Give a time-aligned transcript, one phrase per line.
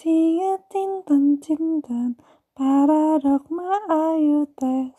[0.00, 2.16] Tinga tintan cintan
[2.56, 4.96] para dogma ayu tes